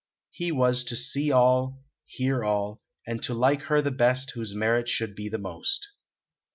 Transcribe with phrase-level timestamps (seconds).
[0.31, 4.89] He was to see all, hear all, and to like her the best whose merit
[4.89, 5.89] should be the most.